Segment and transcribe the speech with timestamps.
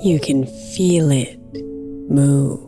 [0.00, 1.40] You can feel it
[2.08, 2.60] move.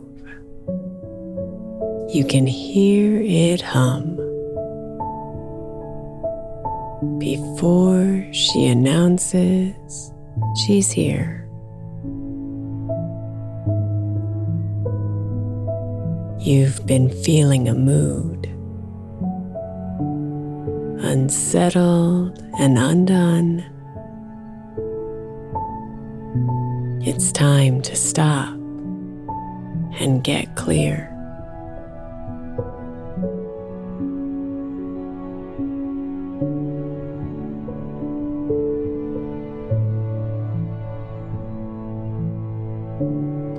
[2.13, 4.17] You can hear it hum.
[7.19, 10.11] Before she announces
[10.65, 11.47] she's here.
[16.41, 18.47] You've been feeling a mood,
[21.01, 23.63] unsettled and undone.
[27.03, 28.53] It's time to stop
[29.99, 31.07] and get clear.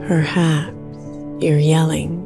[0.07, 0.73] Perhaps
[1.41, 2.23] you're yelling,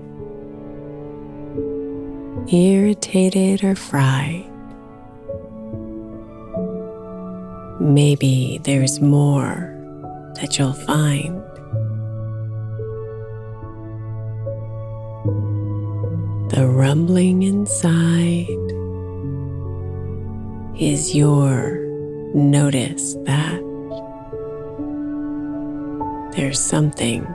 [2.53, 4.45] irritated or fried.
[7.81, 9.76] Maybe there's more
[10.37, 11.43] that you'll find.
[16.51, 18.47] The rumbling inside
[20.79, 21.81] is your
[22.35, 23.61] notice that
[26.37, 27.27] there's something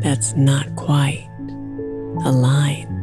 [0.00, 1.28] that's not quite
[2.24, 3.01] aligned.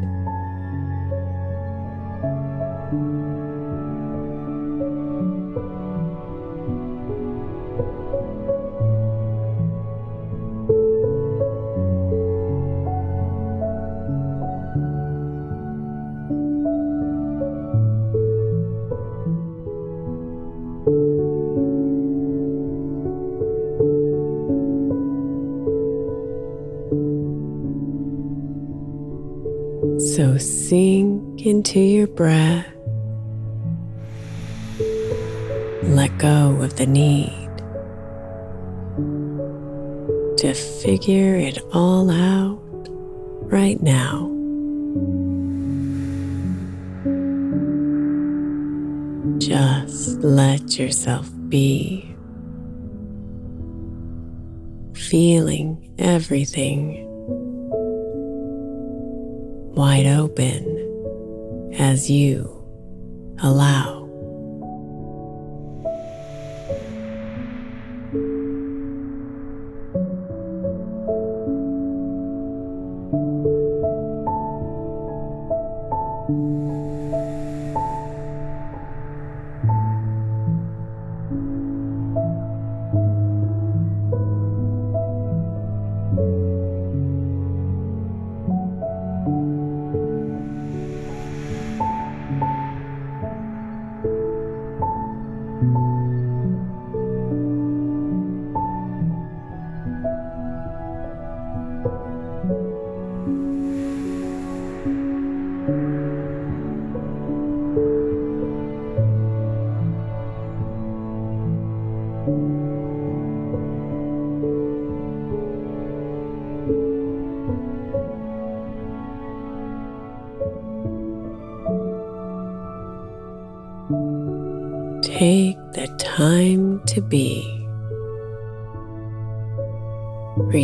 [32.20, 32.68] Breath.
[35.84, 37.50] Let go of the need
[40.40, 42.60] to figure it all out
[43.50, 44.28] right now.
[49.38, 52.14] Just let yourself be,
[54.94, 57.06] feeling everything
[59.74, 60.79] wide open
[61.74, 62.56] as you
[63.42, 63.99] allow.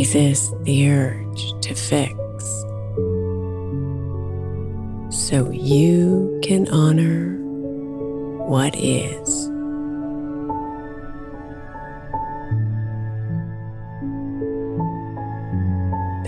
[0.06, 2.14] Resist the urge to fix.
[5.10, 7.34] So you can honor
[8.46, 9.48] what is.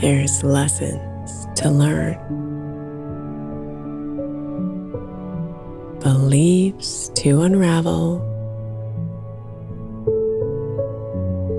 [0.03, 2.19] There's lessons to learn,
[6.01, 8.19] beliefs to unravel,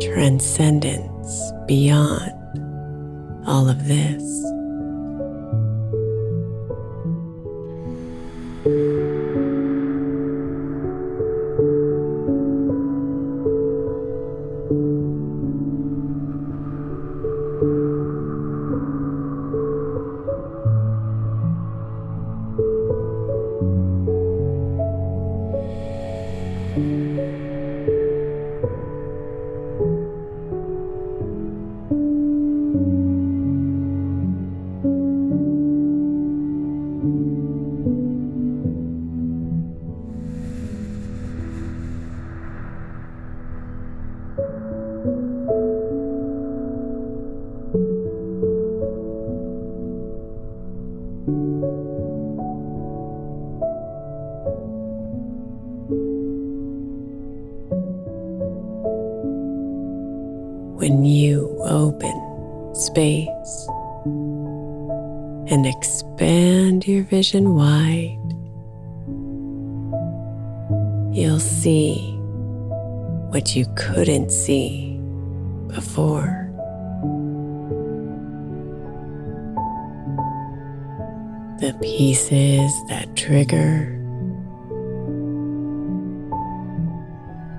[0.02, 1.19] transcendence
[1.66, 2.32] beyond
[3.48, 4.59] all of this.
[67.20, 68.18] Vision wide,
[71.14, 72.16] you'll see
[73.32, 74.98] what you couldn't see
[75.68, 76.50] before.
[81.60, 83.98] The pieces that trigger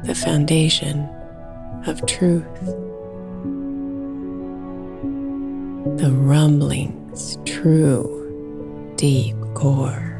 [0.04, 1.06] the foundation
[1.86, 2.46] of truth.
[5.96, 8.16] the rumbling's true
[8.96, 10.19] deep core.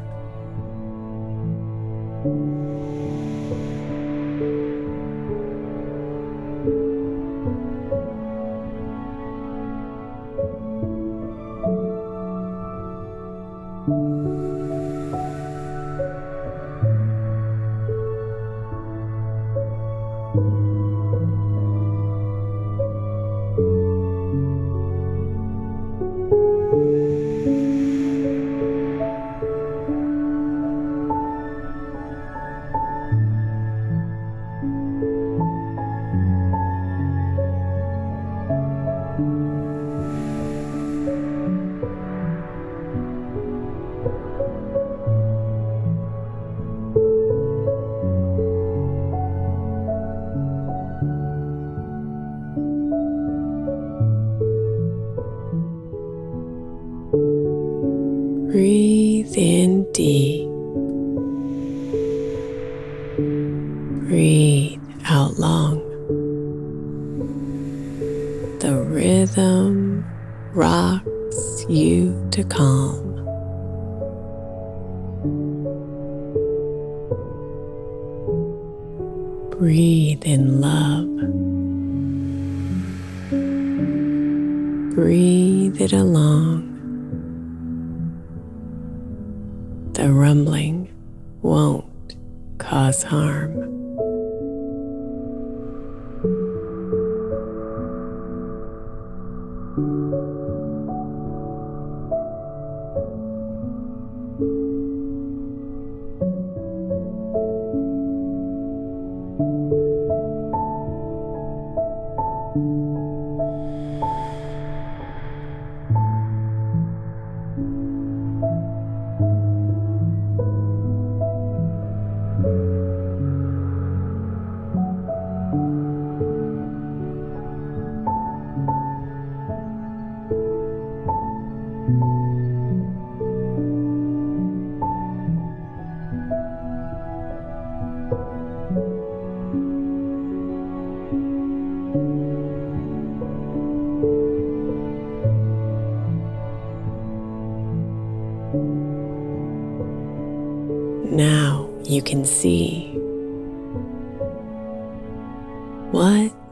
[58.51, 60.50] Breathe in deep.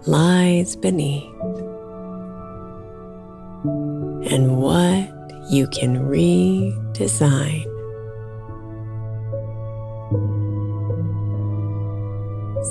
[0.07, 1.25] Lies beneath
[4.31, 5.09] and what
[5.51, 7.65] you can redesign.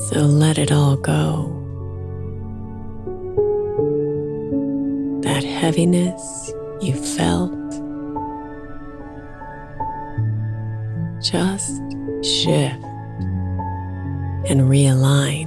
[0.09, 1.53] So let it all go.
[5.21, 7.51] That heaviness you felt
[11.21, 11.81] just
[12.23, 12.83] shift
[14.49, 15.46] and realign.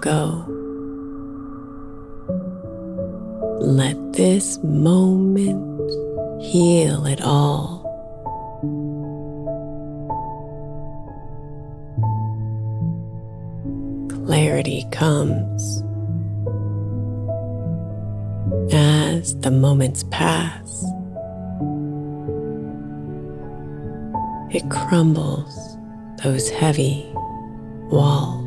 [0.00, 0.44] Go.
[3.60, 5.90] Let this moment
[6.42, 7.78] heal it all.
[14.26, 15.82] Clarity comes
[18.72, 20.84] as the moments pass.
[24.50, 25.76] It crumbles
[26.22, 27.06] those heavy
[27.90, 28.37] walls.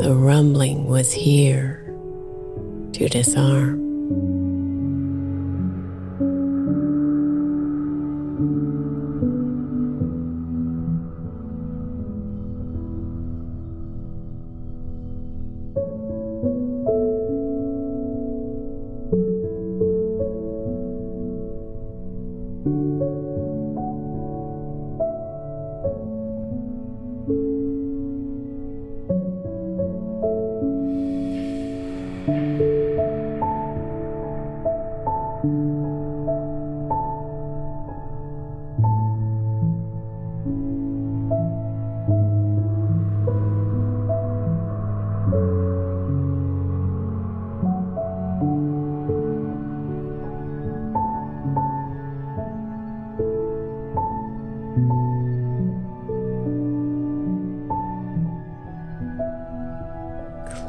[0.00, 1.84] The rumbling was here
[2.94, 4.39] to disarm.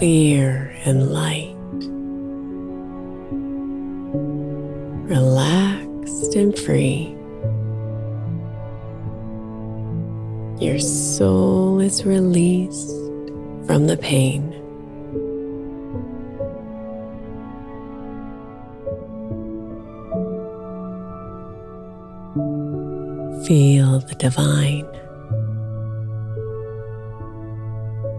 [0.02, 1.54] Clear and light,
[5.08, 7.16] relaxed and free.
[10.60, 12.90] Your soul is released
[13.68, 14.50] from the pain.
[23.46, 24.88] Feel the divine.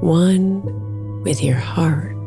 [0.01, 0.82] One
[1.23, 2.22] with your heart.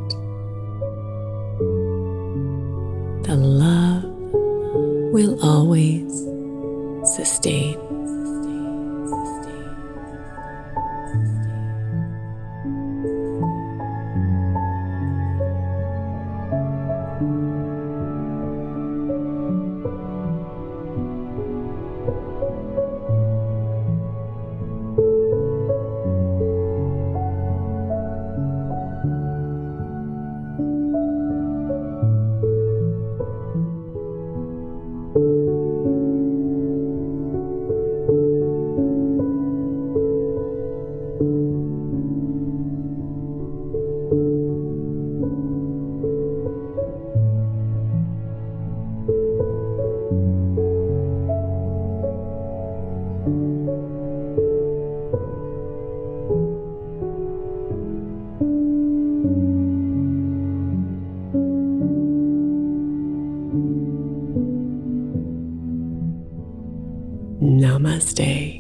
[67.46, 68.60] Namaste.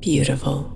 [0.00, 0.75] Beautiful.